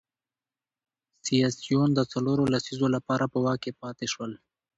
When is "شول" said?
4.13-4.31